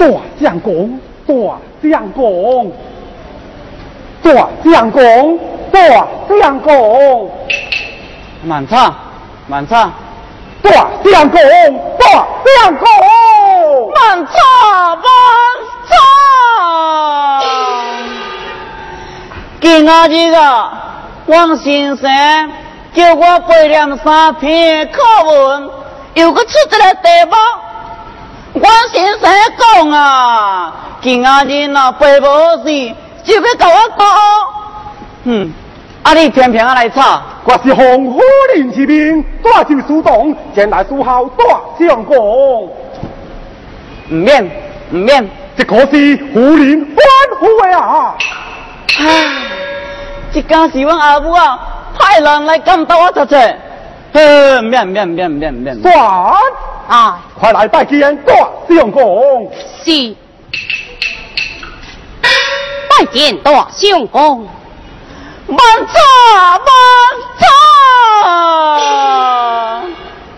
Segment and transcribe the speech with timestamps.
[0.00, 0.06] 大
[0.40, 1.34] 相公，大
[1.82, 2.72] 相公，
[4.22, 5.38] 大相公，
[5.70, 5.78] 大
[6.40, 7.30] 相公，
[8.42, 8.94] 慢唱，
[9.46, 9.92] 慢唱，
[10.62, 10.70] 大
[11.04, 11.38] 相公，
[11.98, 12.06] 大
[12.46, 12.88] 相公，
[13.94, 14.32] 慢唱，
[14.96, 15.04] 慢
[15.86, 15.92] 唱。
[19.60, 22.10] 今仔日啊，王先生
[22.94, 25.68] 叫我背两三篇课文，
[26.14, 27.36] 又搁出一个题目。
[28.60, 32.26] 王先生讲啊，今仔日若背无
[32.62, 32.94] 事，
[33.24, 34.06] 就要甲我讲。
[35.24, 35.52] 嗯，
[36.02, 38.20] 啊你偏偏啊来吵，我是红火
[38.54, 41.44] 林之兵，大就苏动，前来属好大
[41.78, 42.16] 相公。
[44.10, 44.44] 唔免
[44.90, 46.96] 唔免，这可是胡林欢
[47.38, 48.14] 呼的啊！
[48.98, 49.06] 唉，
[50.32, 51.58] 这家是阮阿母啊，
[51.98, 53.36] 派人来监督我读册。
[54.12, 55.80] 呃，免免免免免。
[55.82, 55.94] 算，
[56.88, 58.34] 啊，快来拜见大
[58.68, 59.50] 相公。
[59.84, 60.16] 是
[62.88, 64.48] 拜见大相公。
[65.46, 65.98] 慢走
[66.66, 66.70] 慢
[67.38, 67.46] 走。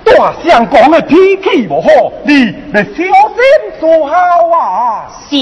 [0.05, 1.89] 大相公的脾气不好，
[2.25, 3.07] 你得小心
[3.81, 4.15] 做好
[4.55, 5.09] 啊！
[5.29, 5.37] 是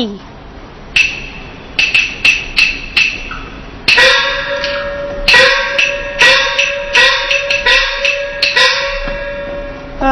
[10.03, 10.07] 唉。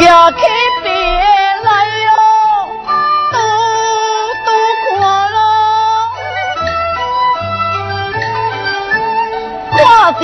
[0.00, 0.36] 牙起
[0.82, 1.70] 别来
[2.04, 2.08] 哟，
[3.30, 3.36] 嘟
[4.46, 4.48] 嘟
[4.88, 5.36] 看咯，
[9.76, 9.80] 看
[10.14, 10.22] 着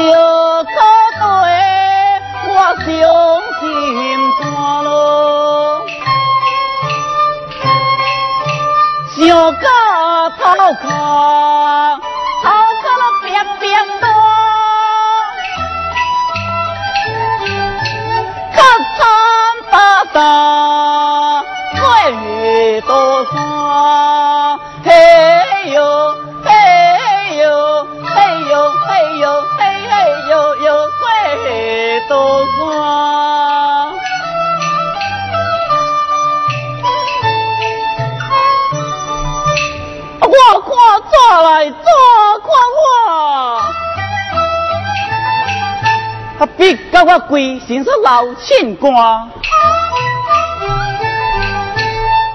[46.44, 49.31] 啊，逼到我规身煞流凊汗。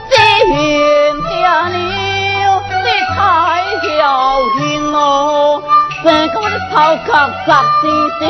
[0.09, 0.16] 只
[0.47, 0.52] 恨
[1.28, 1.78] 爹娘你
[3.16, 3.19] 太
[3.84, 3.88] 侥
[4.58, 5.62] 幸咯，
[6.02, 6.74] 生个我的头
[7.06, 7.08] 壳
[7.46, 7.88] 杂死
[8.18, 8.25] 死，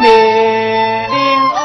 [0.00, 0.04] 命
[1.08, 1.16] 令
[1.54, 1.56] 我。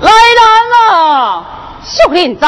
[0.00, 0.40] 来人
[0.92, 1.44] 啊！
[1.82, 2.46] 淑莲在，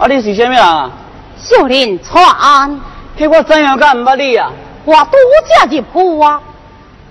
[0.00, 0.90] 啊，你是啥物人啊？
[1.38, 2.80] 淑莲传安，
[3.18, 4.50] 迄我怎样敢毋捌你啊？
[4.86, 5.10] 我拄
[5.46, 6.40] 才入府啊。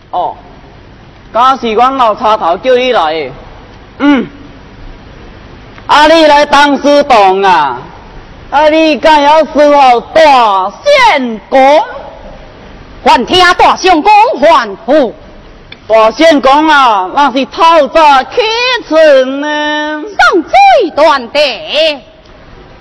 [0.09, 0.35] 哦，
[1.31, 3.31] 敢是阮老叉头叫你来的？
[3.99, 4.27] 嗯，
[5.85, 7.77] 啊，你来当司堂啊？
[8.49, 10.71] 啊，你敢要伺候大
[11.11, 11.83] 县公？
[13.05, 14.11] 还听大相公
[14.41, 15.13] 还府，
[15.87, 18.41] 大县公啊，那是透早起
[18.87, 20.01] 床呢。
[20.01, 21.39] 上最断地，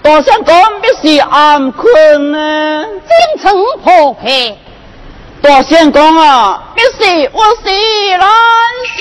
[0.02, 2.84] 大相公必须暗困呢。
[2.84, 4.56] 精诚破撇，
[5.42, 7.68] 大相公啊，必须我是
[8.16, 8.28] 蓝
[8.96, 8.98] 仙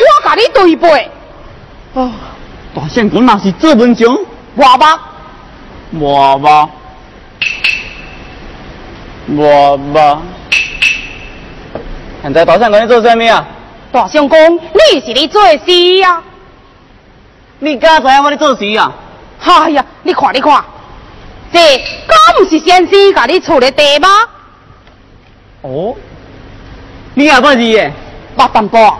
[0.00, 1.10] 我甲你对背，
[1.94, 2.04] 人。
[2.04, 2.12] 啊，
[2.74, 4.16] 大相公那是做文章，
[4.54, 5.00] 我吧
[5.98, 6.68] 我吧，
[9.36, 10.22] 我吧。
[12.22, 13.46] 现在大相公在做啥物啊？
[13.90, 16.22] 大相公，你是你做事呀、
[17.60, 18.92] 你敢知影我咧做事啊？
[19.40, 20.64] 哎呀，你看你看，
[21.52, 21.58] 这
[22.06, 24.08] 敢不是先生甲你出的地吗？
[25.62, 25.94] 哦，
[27.14, 27.92] 你也捌字诶？
[28.36, 28.96] 捌淡薄，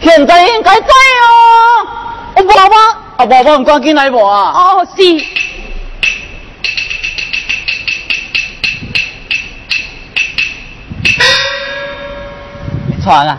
[0.00, 1.86] 现在应该知哦。
[2.36, 4.52] 我无捌，啊无捌，唔赶紧来无啊？
[4.54, 5.02] 哦是，
[13.02, 13.38] 传啊，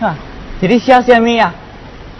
[0.00, 0.16] 啊，
[0.60, 1.54] 是你写什么啊？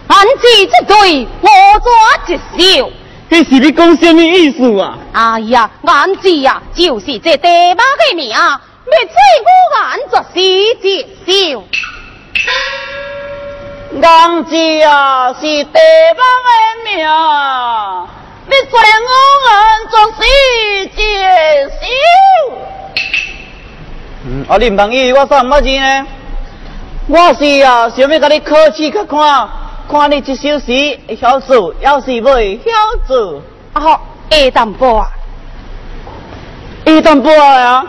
[0.07, 1.47] 俺知这对我
[1.79, 1.89] 抓
[2.27, 2.37] 一
[2.77, 2.91] 手。
[3.29, 4.97] 这是你讲什么意思啊？
[5.13, 11.63] 哎呀，俺知呀，就是这地马的名，灭罪我俺就是一手。
[13.93, 15.79] 人字啊，是地
[16.17, 16.49] 方的
[16.83, 16.97] 名，
[18.47, 19.11] 你做我
[19.49, 19.51] 俺
[19.89, 20.21] 做是
[20.95, 20.99] 接
[21.81, 21.81] 手。
[24.25, 26.07] 嗯，啊，你唔同意，我算毋捌字呢？
[27.07, 29.49] 我是啊，想要甲你考试看看，
[29.89, 32.71] 看你这首诗会晓做，要是未晓
[33.07, 33.41] 做，
[33.73, 34.01] 好，
[34.31, 35.07] 会淡薄啊，
[36.85, 37.85] 一淡薄啊！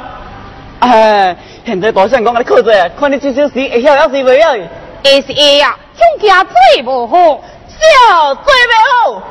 [0.80, 7.16] 哎，现在保险公给你考做，看你这首诗会晓，要是未晓，会是会啊，总家最无好，
[7.68, 9.22] 笑最未好。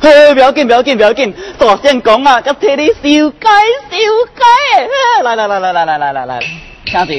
[0.00, 3.48] 嘿，不要紧，不要紧，不要紧，大声讲啊，要替你修改
[3.90, 3.96] 修
[4.34, 4.44] 改。
[5.22, 6.40] 来来来来来来来来来，
[6.84, 7.16] 请坐。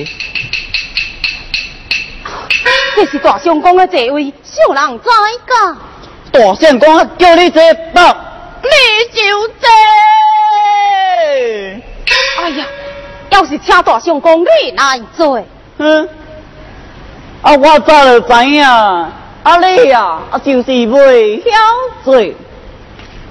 [2.96, 5.10] 这是大相公的座位，少人知
[5.46, 5.78] 噶。
[6.32, 7.62] 大相公啊，叫你坐，
[7.94, 8.00] 不，
[8.62, 8.78] 你
[9.12, 9.68] 就坐。
[12.40, 12.66] 哎呀，
[13.32, 15.44] 要是请大相公你来做，
[15.78, 16.08] 嗯，
[17.42, 19.12] 啊，我早就知影，啊
[19.58, 21.50] 你呀，啊就是未晓
[22.04, 22.16] 做。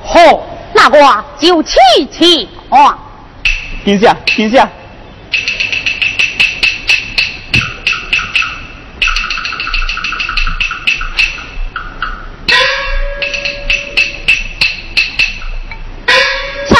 [0.05, 0.43] 好，
[0.75, 1.79] 那我就去
[2.11, 2.99] 去啊。
[3.85, 4.69] 停下，停下。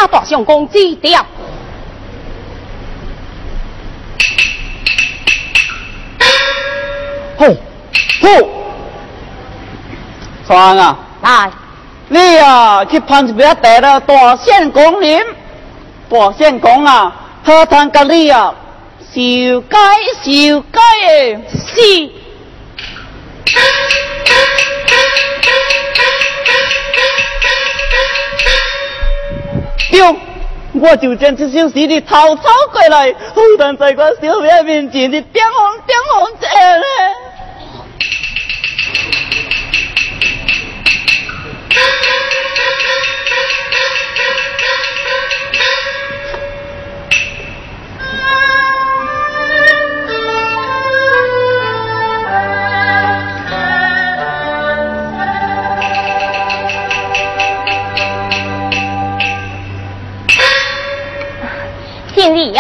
[0.07, 1.25] 大相公，子掉。
[7.39, 7.47] 吼
[8.23, 8.49] 吼，
[10.47, 10.99] 船啊！
[11.23, 11.51] 来，
[12.09, 15.21] 你啊去旁边得了大相公林，
[16.09, 17.13] 大相公啊，
[17.45, 18.55] 何谈跟你啊，
[19.01, 19.77] 小街
[20.23, 22.13] 小街的。
[29.93, 30.01] 对，
[30.73, 32.43] 我就将这首诗的偷抄
[32.73, 36.47] 过来，好但在我小妹面前你点红点红这
[36.79, 36.85] 嘞。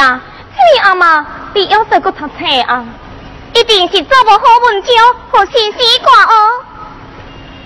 [0.03, 0.21] 经理呀，
[0.75, 2.33] 你阿妈你要再个读册
[2.67, 2.85] 啊，
[3.55, 4.93] 一定是做无好文章
[5.31, 6.35] 和新诗歌哦。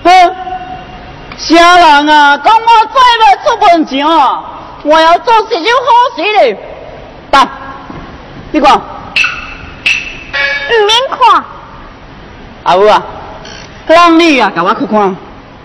[0.05, 0.37] 哼，
[1.39, 2.37] 啥人啊？
[2.39, 2.61] 讲我
[2.93, 4.45] 再要出文章啊？
[4.83, 6.59] 我要做一首好诗嘞。
[7.31, 7.49] 爸，
[8.53, 8.81] 你看，唔
[10.71, 11.45] 免看，
[12.65, 13.03] 阿母啊，
[13.87, 15.17] 让你啊，甲我去看。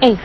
[0.01, 0.07] 哎。
[0.09, 0.17] 嗯，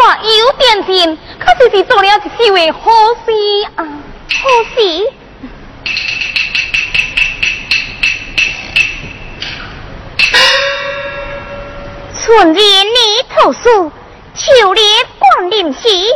[0.00, 2.90] 大有点心，确实是做了一首的好
[3.24, 3.32] 事
[3.76, 3.84] 啊，
[4.42, 5.12] 好事。
[12.24, 13.90] 春日泥土酥，
[14.34, 14.80] 秋日
[15.18, 16.08] 灌林溪，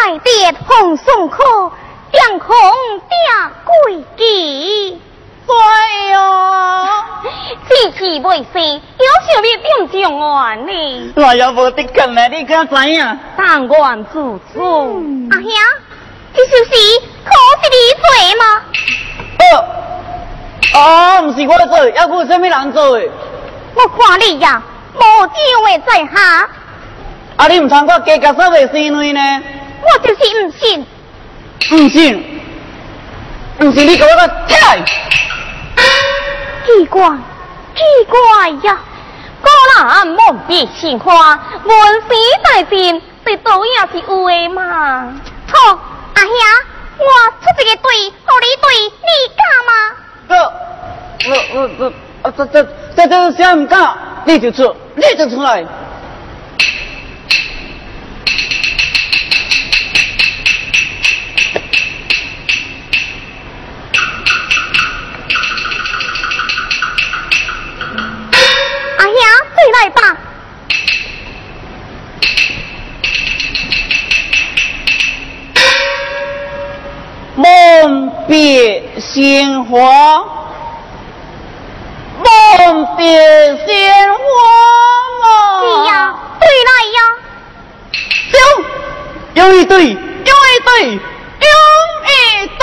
[0.00, 1.36] 麦田红松枯，
[2.12, 2.56] 江空
[2.98, 3.16] 叠
[3.64, 4.98] 桂枝。
[5.46, 5.52] 哎
[6.12, 6.16] 哟，
[7.68, 10.72] 志气未死，有想要点状元呢？
[11.16, 13.18] 我也无得你敢知影？
[13.36, 14.12] 但愿自
[14.52, 15.28] 尊。
[15.30, 15.50] 阿兄，
[16.34, 16.70] 这首诗
[17.24, 18.04] 可是你做
[18.40, 18.44] 吗？
[19.40, 19.44] 哦，
[20.74, 23.04] 哦，不是我做，要有什么人做的？
[23.74, 24.62] 我看你呀，
[24.94, 24.98] 无
[25.86, 26.48] 在下，
[27.36, 29.20] 啊，你唔通我加甲说袂是因为呢？
[29.82, 30.86] 我就是唔信。
[31.72, 32.40] 唔信，
[33.60, 34.58] 唔信你给我个跳！
[36.66, 37.08] 奇怪，
[37.74, 38.78] 奇怪呀！
[39.40, 42.08] 果然梦别情花，文思
[42.44, 45.12] 在进，这都也是有的嘛。
[45.52, 45.78] 好，
[46.14, 46.30] 阿兄，
[46.98, 47.04] 我
[47.40, 48.66] 出一个对，互你对，
[49.02, 49.72] 你敢吗？
[50.28, 50.32] 这，
[51.30, 52.64] 我我我，啊这这
[52.96, 53.94] 这这啥唔敢？
[54.24, 55.64] 你就出，你就出来。
[69.04, 69.18] 阿兄，
[69.52, 70.16] 你来吧。
[77.36, 80.24] 梦别鲜花，
[82.16, 83.04] 梦别
[83.66, 84.16] 鲜花
[85.20, 85.26] 嘛。
[85.60, 85.92] 是呀，
[86.40, 86.98] 对来呀。
[88.32, 88.38] 走，
[89.34, 89.98] 有一对，有一
[90.64, 91.48] 对，有
[92.08, 92.62] 一对。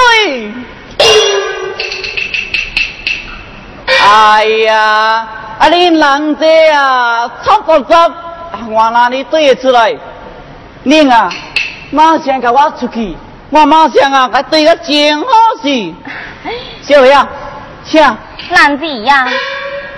[4.04, 5.28] 哎呀，
[5.62, 7.94] 啊你人这啊，错个十，
[8.72, 9.96] 我哪里对得出来？
[10.82, 11.32] 你啊，
[11.92, 13.16] 马上给我出去，
[13.52, 15.28] 我马上啊，给对个真好
[15.62, 15.94] 事。
[16.82, 17.30] 小伟啊，
[17.86, 18.02] 请。
[18.50, 19.28] 兰子呀，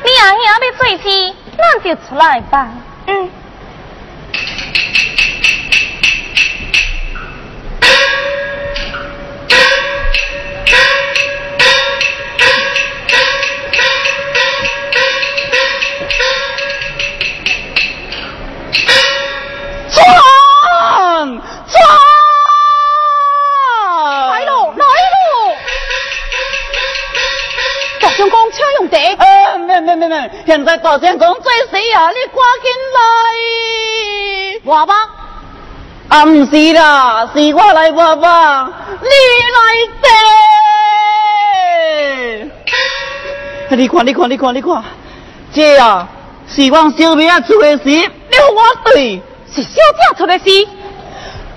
[0.04, 2.68] 你阿兄要做事，那就出来吧。
[3.08, 3.30] 嗯。
[30.46, 32.10] 现在大相公最死啊！
[32.12, 33.00] 你赶紧来！
[34.64, 34.94] 我吧，
[36.10, 39.08] 啊，唔是啦，是我来我吧，你
[39.56, 39.60] 来
[43.70, 43.76] 得！
[43.76, 44.84] 你看，你看，你看，你看，
[45.54, 46.08] 这啊，
[46.48, 49.22] 是我小妹啊出的事，你我对，
[49.54, 50.46] 是小姐出的事。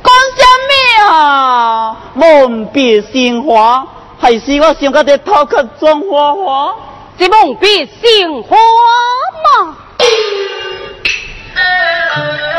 [0.02, 1.96] 讲什么啊？
[2.14, 3.86] 梦别心花，
[4.18, 6.74] 还是我想个在头壳装花花？
[7.18, 8.56] 这梦别心花
[9.44, 9.76] 嘛。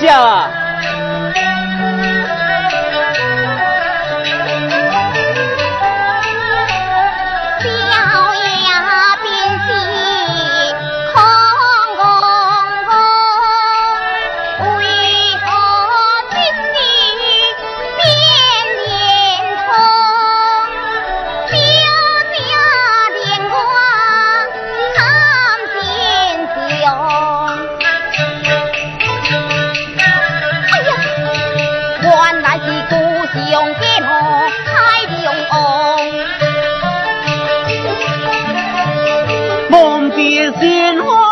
[0.00, 0.59] 见了
[40.22, 41.29] 是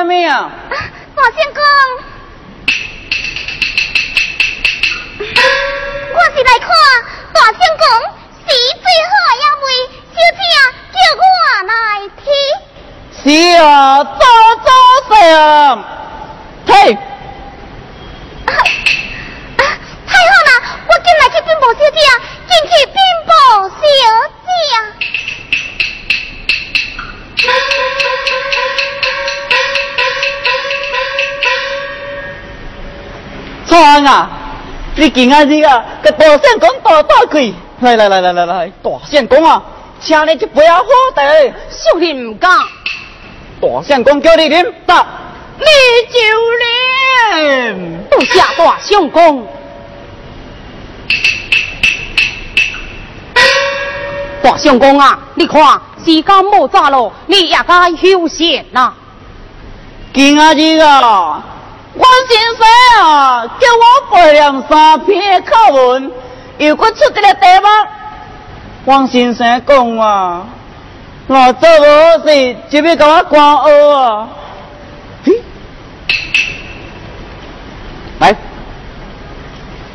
[0.00, 0.50] 什么啊？
[1.14, 1.62] 大仙公，
[6.14, 6.68] 我是来看
[7.34, 7.84] 大相公
[8.46, 9.68] 是最好一位
[10.08, 10.42] 小姐
[10.96, 11.28] 叫我
[11.68, 11.70] 来
[12.16, 12.24] 听。
[13.22, 13.28] 是
[13.60, 13.68] 啊，
[14.02, 14.24] 早
[14.64, 14.68] 早
[15.14, 15.20] 上，
[35.00, 39.62] 你今仔日啊，给大相公大打开，来来来来来来，大相公啊，
[39.98, 40.84] 请你一杯啊好
[41.16, 41.22] 茶，
[41.70, 42.50] 小弟唔敢。
[43.62, 45.06] 大相公叫你啉，得
[45.58, 45.64] 你
[46.12, 46.20] 就
[46.60, 48.08] 啉。
[48.10, 49.48] 多谢大相公。
[54.42, 55.62] 大相公啊，你看
[56.04, 58.92] 时间莫早咯，你也该休息呐。
[60.12, 61.42] 今仔日啊。
[62.00, 66.10] 王先生啊，叫我背两三篇课文，
[66.58, 67.68] 又搁出一个题目。
[68.86, 70.46] 王先生讲啊，
[71.26, 74.28] 我做无事就要甲我关学啊。
[75.24, 75.42] 嘿，
[78.20, 78.34] 来，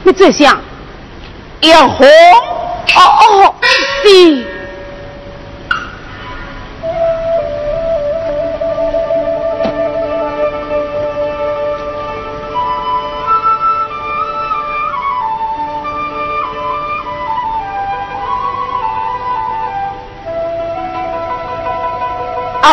[0.04, 0.60] 你这下
[1.62, 3.56] 要红哦哦，
[4.04, 4.55] 是。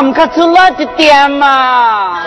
[0.03, 2.19] 暗卡出来一点嘛，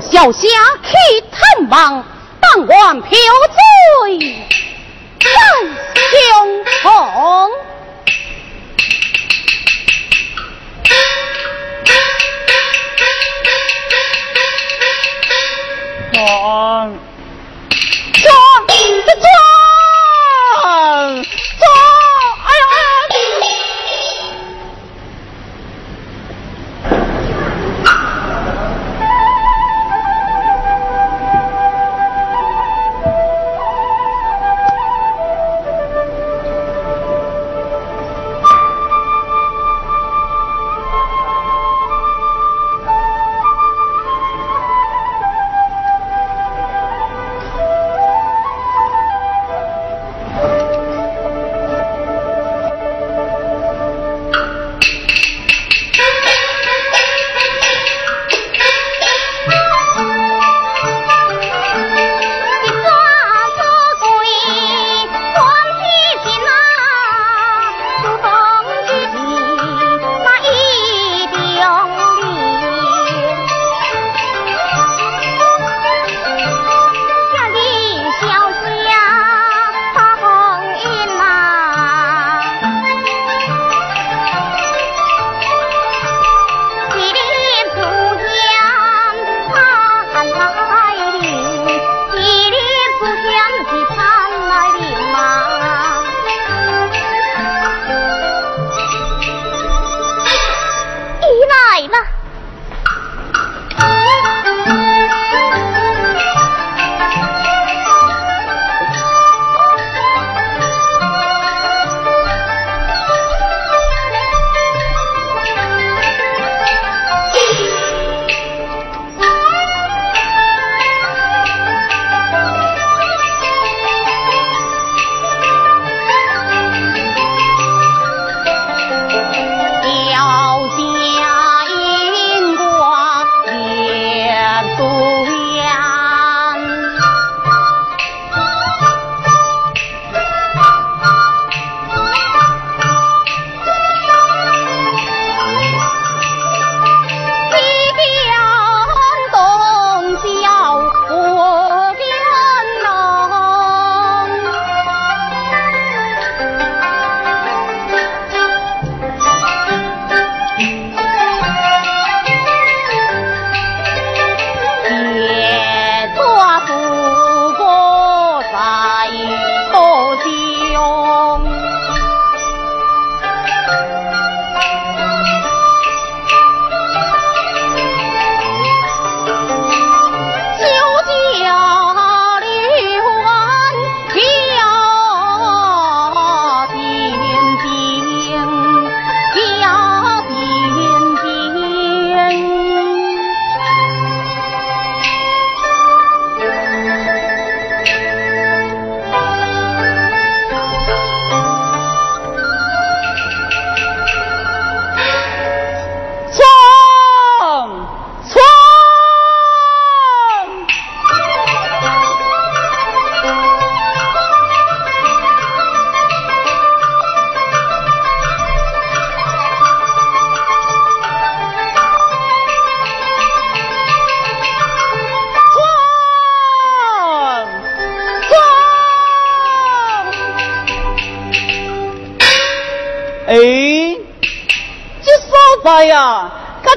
[0.00, 0.48] 谁叫小侠
[0.82, 0.90] 去
[1.30, 2.04] 探望，
[2.40, 4.18] 当晚飘醉
[5.18, 5.26] 在
[6.10, 6.41] 胸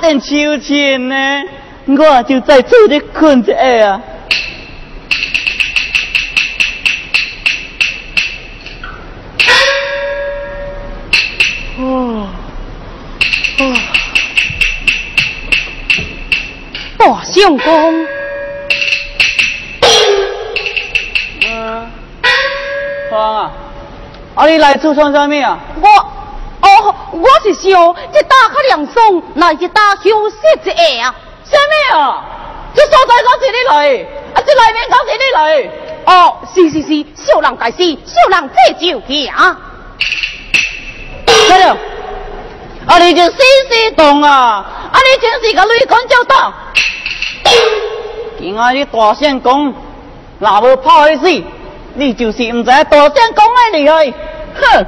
[0.06, 1.16] 加点秋千呢，
[1.88, 4.00] 我就在这里困着啊。
[11.80, 12.28] 哦，
[13.58, 13.74] 哦，
[17.00, 18.06] 大相公，
[21.48, 21.92] 嗯，
[23.10, 23.52] 芳啊，
[24.36, 25.60] 啊你来做创啥物啊？
[27.16, 31.16] 我是想这打较凉爽，那是打休息一下啊。
[31.46, 32.24] 啥物啊？
[32.74, 35.70] 这所在搞是你来，啊这内面搞是你来。
[36.06, 39.58] 哦，是是是，小人该死，小人这就去啊。
[41.26, 41.78] 对了，
[42.86, 43.38] 啊你就死
[43.70, 46.54] 死动啊，啊你真是个雷公就到。
[48.38, 49.74] 今仔日大相公，
[50.40, 51.44] 若无跑去死，
[51.94, 54.14] 你就是唔知大相公的厉害。
[54.60, 54.86] 哼！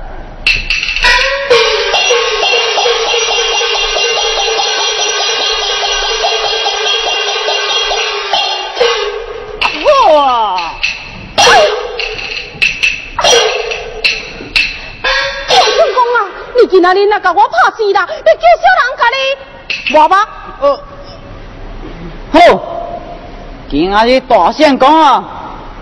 [16.77, 18.07] 今仔日那甲我拍死啦！
[18.07, 20.15] 你叫小人甲你，我吧。
[20.61, 20.79] 呃，
[22.31, 22.39] 好，
[23.67, 25.23] 今仔日大相公啊，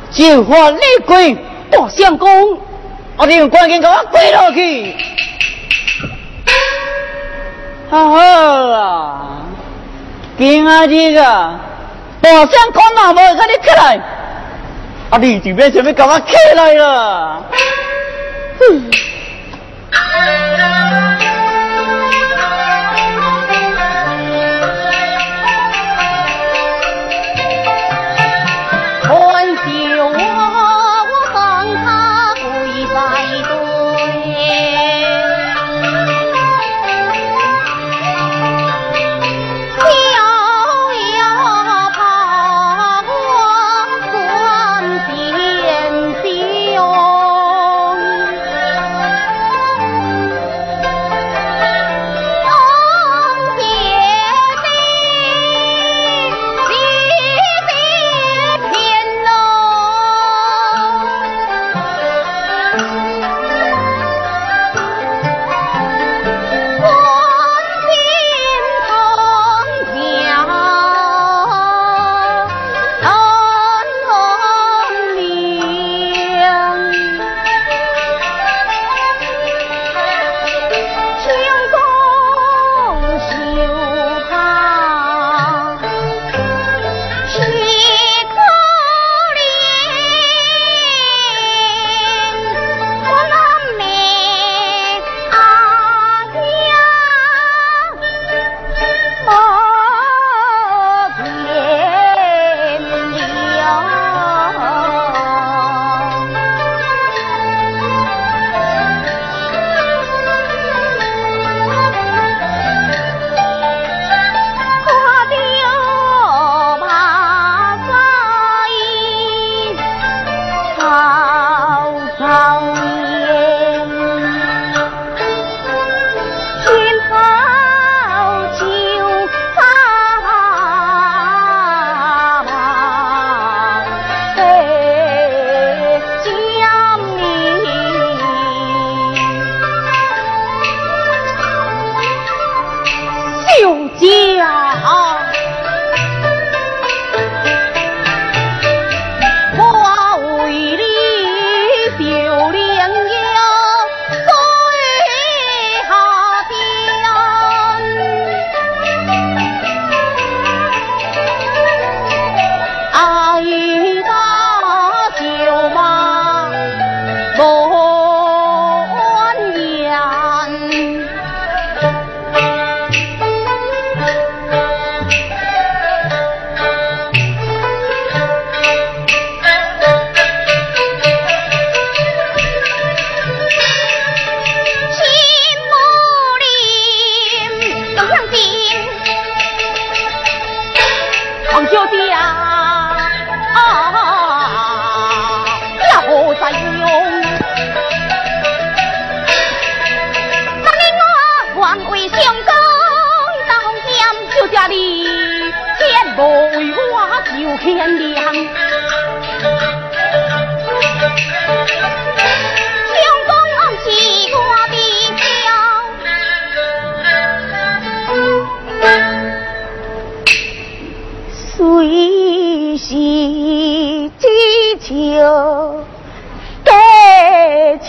[0.09, 1.35] 就发你跪，
[1.69, 2.57] 大相公，
[3.17, 4.95] 我哋用关键给我跪落去。
[7.89, 9.41] 好好啊，
[10.37, 11.59] 今仔日啊，
[12.21, 13.99] 大相公哪无甲你起来，
[15.09, 17.43] 啊你这边就要甲我起来了。
[18.71, 18.89] 嗯。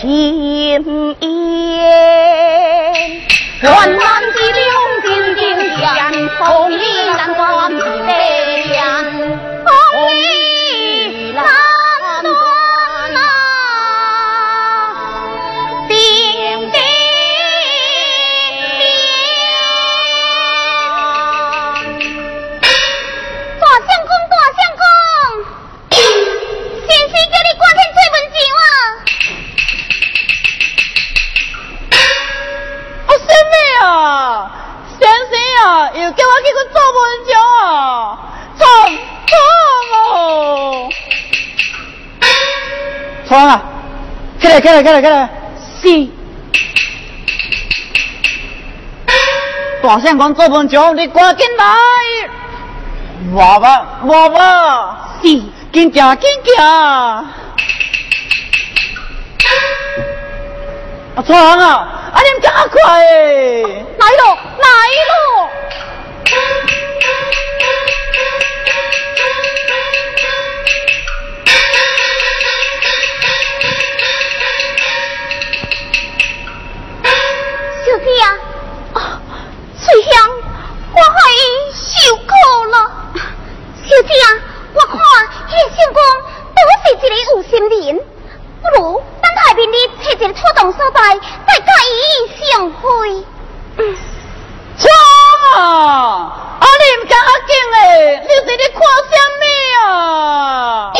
[0.06, 0.35] 起
[44.56, 45.28] 来，起来，起来！
[45.82, 46.08] 是。
[49.82, 51.76] 大相公做文章，你赶紧来！
[53.34, 55.28] 娃娃，娃娃，是，
[55.72, 56.64] 紧行，紧行！
[56.64, 57.34] 啊，
[61.26, 61.66] 床啊，
[62.12, 63.62] 啊，你们加快诶！
[63.98, 64.66] 来喽，来
[65.10, 65.48] 喽！
[80.96, 81.36] 我害伊
[81.76, 82.24] 受苦
[82.70, 82.74] 了。
[83.84, 84.26] 小姐啊，
[84.72, 84.96] 我看
[85.46, 86.00] 迄相公
[86.56, 87.04] 都是一个
[87.34, 88.00] 有心人，
[88.62, 88.80] 不如
[89.22, 90.98] 等下面你找一个妥当所在，
[91.46, 91.92] 再甲伊
[92.50, 92.80] 相会。
[94.78, 94.88] 床
[95.54, 95.60] 啊，
[96.60, 97.14] 啊，你们加
[97.46, 98.22] 紧诶！
[98.26, 98.80] 你是咧看
[99.10, 99.42] 什么
[99.84, 100.92] 啊？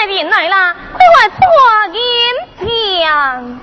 [0.00, 1.44] 宋大人来啦，快快坐
[1.94, 2.00] 银
[3.02, 3.60] 讲。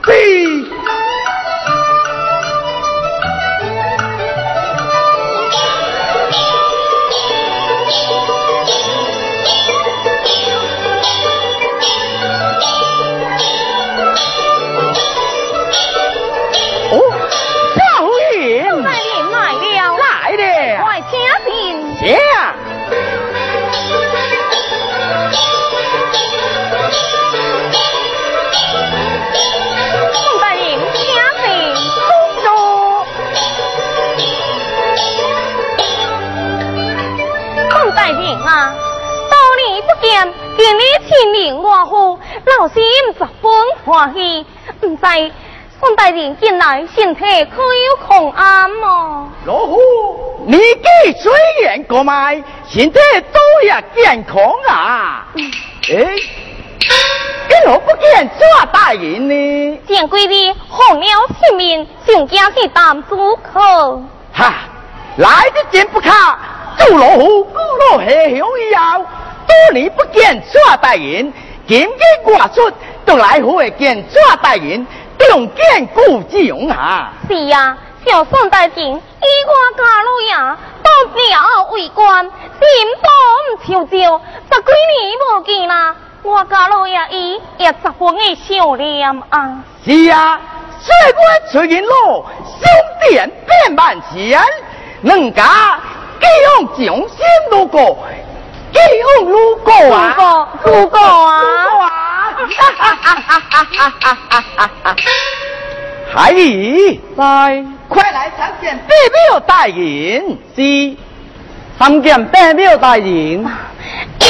[40.58, 42.84] 见，见你亲临我府，老心
[43.18, 43.52] 十分
[43.86, 44.46] 欢喜。
[44.82, 45.32] 唔知
[45.80, 49.32] 宋大人近来身体可有空安么？
[49.46, 49.78] 老虎，
[50.48, 51.32] 你给虽
[51.64, 53.00] 然过麦，身体
[53.32, 55.28] 都也健康啊。
[55.36, 59.80] 哎，为何不见抓大人呢？
[59.88, 61.06] 见贵的红了
[61.40, 64.02] 性命，上惊是担主客。
[64.34, 64.54] 哈，
[65.18, 66.40] 来的真不卡，
[66.80, 67.60] 做老虎，孤
[67.92, 69.06] 老下乡以后，
[69.48, 71.32] 多年不见抓大人，
[71.68, 72.72] 今日外出，
[73.06, 74.86] 都来会见抓大人，
[75.18, 77.14] 重见故之用啊。
[77.28, 82.32] 是啊、小宋大人以我家老爷当了为官，心
[83.02, 83.10] 中
[83.66, 89.64] 求救，十几年无见啦，我家老爷伊也十分的想念啊。
[89.86, 90.40] 是啊，
[90.80, 91.20] 虽不
[91.52, 92.68] 出人路，兄
[93.02, 94.42] 弟变万千，
[95.02, 95.80] 人家
[96.20, 97.18] 既用掌心
[97.52, 98.27] 路过，既
[98.78, 100.16] 也路过啊，
[100.64, 101.42] 路过，路过啊，
[102.38, 102.58] 路过
[104.74, 104.96] 啊！
[106.14, 108.94] 海姨，在，快来参见百
[109.30, 110.96] 庙大人，是，
[111.78, 113.46] 参见百庙大人。
[114.20, 114.24] 一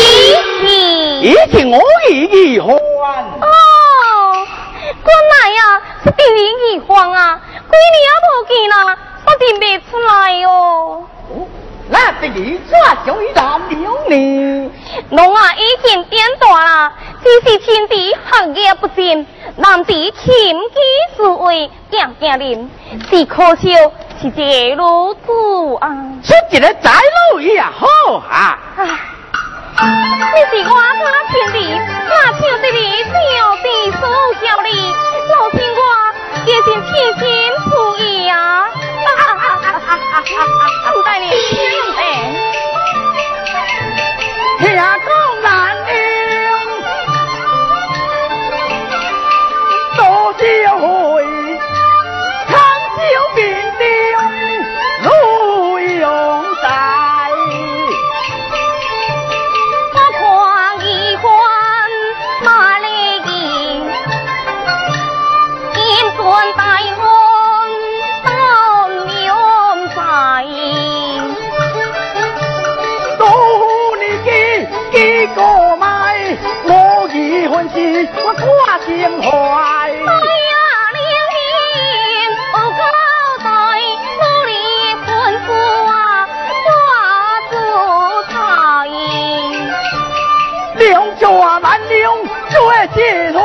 [0.60, 1.80] 起，一起，我
[2.10, 2.76] 与你欢。
[2.76, 2.78] 哦，
[5.04, 6.38] 官来呀、啊，是定人
[6.72, 8.10] 喜欢啊，闺女也
[8.48, 10.46] 见啦，我定不出来哟。
[11.90, 12.28] 那这。
[15.34, 16.92] 啊已经变大了，
[17.24, 20.80] 只是亲弟行业不振，难子勤机
[21.16, 22.70] 思维，惊惊人，
[23.10, 23.74] 只可惜
[24.22, 25.32] 是这路子
[25.80, 25.88] 啊。
[26.24, 26.92] 说起来窄
[27.32, 27.88] 路也好
[28.30, 28.60] 啊。
[29.80, 29.84] 你
[30.52, 31.58] 是我家亲弟，
[32.10, 33.14] 那请这你小
[33.64, 34.02] 弟所
[34.42, 34.68] 叫你，
[35.30, 35.82] 老听我。
[36.48, 37.26] 也是天心
[37.70, 38.36] 附议啊！
[39.18, 39.92] 哈哈！
[41.06, 41.36] 啊，你去
[41.76, 42.00] 用的，
[44.60, 44.66] 天
[45.04, 45.08] 公
[45.44, 45.46] 难
[45.86, 45.88] 料，
[49.98, 50.00] 多
[50.34, 50.38] 少？
[79.22, 79.94] 怀。
[91.30, 92.14] 我万两
[92.50, 93.40] 做前途，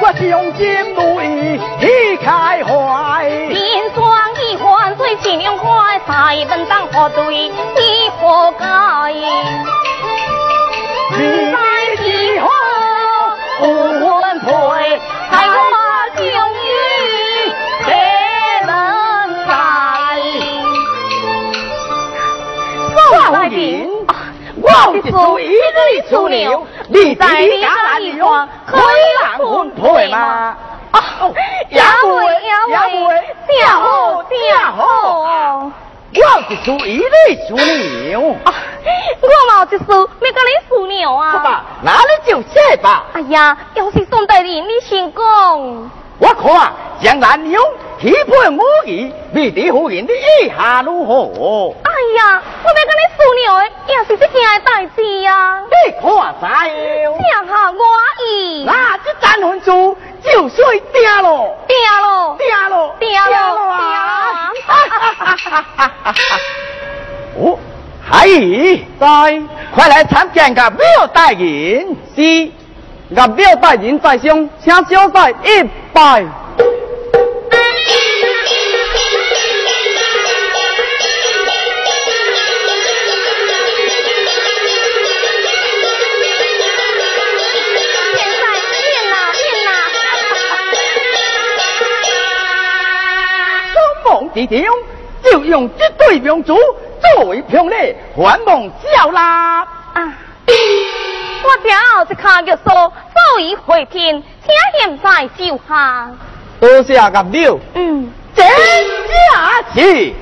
[0.00, 3.28] 我胸襟如意已开怀。
[3.28, 4.00] 银装
[4.36, 9.12] 一换最金两块，才本当何对你何该？
[11.12, 11.56] 你在
[12.02, 12.48] 几何
[13.60, 13.66] 不
[14.20, 14.48] 分配？
[15.30, 15.54] 才华
[16.16, 16.24] 终
[16.60, 16.68] 于
[17.84, 17.88] 谁
[18.66, 18.74] 能
[26.88, 28.80] 你在你家男女用可以
[29.22, 30.56] 让婚配吗？
[30.90, 30.98] 啊，
[31.68, 33.14] 也会也会，
[33.46, 34.32] 正好正
[34.76, 35.70] 好。
[36.12, 38.34] 我是属一对处牛，我
[39.22, 39.84] 冇一事
[40.20, 41.30] 没跟你属牛啊。
[41.30, 43.04] 好吧，那你就写吧。
[43.12, 45.22] 哎呀，要是宋大人，你先讲。
[46.18, 47.56] 我看将男女
[47.98, 51.74] 匹配武艺，未知夫人的意下如何？
[51.84, 53.46] 哎呀，我没跟你数牛，
[53.86, 55.62] 也是这件的代志呀。
[55.62, 57.14] 你看啥样？
[57.14, 57.78] 正下我
[58.26, 58.64] 意。
[58.66, 62.36] 那这三分珠就算定了，定了，
[62.98, 64.52] 定了啊！
[64.66, 65.09] 哈哈哈哈哈哈！
[67.38, 67.58] 哦，
[68.02, 69.06] 海姨在，
[69.74, 71.94] 快来参见个庙大人。
[72.14, 72.50] 是。
[73.10, 76.24] 入庙大人在上，请小婿一拜。
[94.32, 94.62] 之中
[95.22, 96.56] 就用这对明珠
[97.00, 99.60] 作为凭礼，还望笑纳。
[99.60, 100.14] 啊。
[101.42, 106.10] 我叫这卡玉说，早已回天，请现在就下。
[106.60, 107.58] 多谢阿六。
[107.74, 110.14] 嗯，真假是。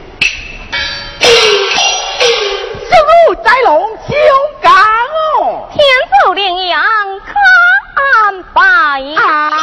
[3.64, 4.16] 龙相
[4.62, 5.68] 港哦。
[5.70, 5.84] 天
[6.24, 6.82] 走连阳
[7.20, 7.34] 看
[7.96, 8.58] 安排。
[9.22, 9.50] 啊！
[9.50, 9.54] 哈